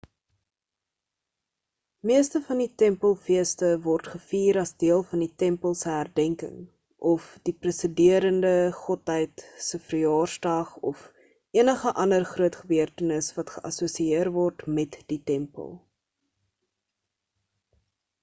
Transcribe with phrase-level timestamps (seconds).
[2.11, 6.55] meeste van die tempel-feeste word gevier as deel van die tempel se herdenking
[7.11, 11.05] of die presiderende godheid se verjaarsdag of
[11.65, 15.71] enige ander groot gebeurtenis wat geassosieer word met die tempel